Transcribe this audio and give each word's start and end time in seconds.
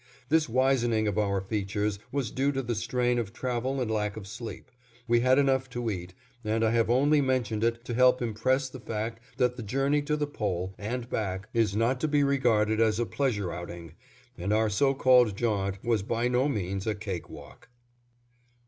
This 0.29 0.49
wizening 0.49 1.07
of 1.07 1.19
our 1.19 1.39
features 1.41 1.99
was 2.11 2.31
due 2.31 2.51
to 2.53 2.63
the 2.63 2.73
strain 2.73 3.19
of 3.19 3.33
travel 3.33 3.79
and 3.79 3.91
lack 3.91 4.17
of 4.17 4.25
sleep; 4.25 4.71
we 5.07 5.19
had 5.19 5.37
enough 5.37 5.69
to 5.69 5.91
eat, 5.91 6.15
and 6.43 6.63
I 6.65 6.71
have 6.71 6.89
only 6.89 7.21
mentioned 7.21 7.63
it 7.63 7.85
to 7.85 7.93
help 7.93 8.19
impress 8.19 8.67
the 8.67 8.79
fact 8.79 9.21
that 9.37 9.57
the 9.57 9.61
journey 9.61 10.01
to 10.01 10.17
the 10.17 10.25
Pole 10.25 10.73
and 10.79 11.07
back 11.07 11.49
is 11.53 11.75
not 11.75 11.99
to 11.99 12.07
be 12.07 12.23
regarded 12.23 12.79
as 12.81 12.99
a 12.99 13.05
pleasure 13.05 13.51
outing, 13.53 13.93
and 14.39 14.51
our 14.51 14.71
so 14.71 14.95
called 14.95 15.37
jaunt 15.37 15.77
was 15.83 16.01
by 16.01 16.27
no 16.27 16.47
means 16.49 16.87
a 16.87 16.95
cake 16.95 17.29
walk. 17.29 17.69